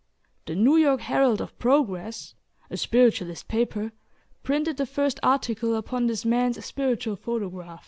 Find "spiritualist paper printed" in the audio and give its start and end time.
2.77-4.77